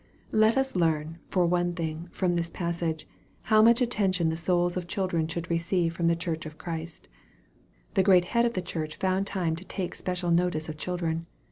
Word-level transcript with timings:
Let 0.31 0.57
us 0.57 0.75
learn, 0.75 1.19
for 1.29 1.45
one 1.45 1.75
thing, 1.75 2.09
from 2.11 2.33
this 2.33 2.49
passage, 2.49 3.07
how 3.43 3.61
much 3.61 3.81
attention 3.83 4.29
the 4.29 4.35
souls 4.35 4.75
of 4.75 4.87
children 4.87 5.27
should 5.27 5.47
receive 5.51 5.93
from 5.93 6.07
the 6.07 6.15
Church 6.15 6.47
of 6.47 6.57
Christ, 6.57 7.07
The 7.93 8.01
Great 8.01 8.25
Head 8.33 8.47
of 8.47 8.53
the 8.53 8.63
Church 8.63 8.95
found 8.95 9.27
time 9.27 9.55
to 9.57 9.63
take 9.63 9.93
special 9.93 10.31
notice 10.31 10.67
of 10.69 10.77
?hildren. 10.83 11.27